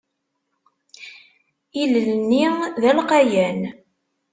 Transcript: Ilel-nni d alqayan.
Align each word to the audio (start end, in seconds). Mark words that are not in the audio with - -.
Ilel-nni 1.81 2.45
d 2.81 2.83
alqayan. 2.91 3.61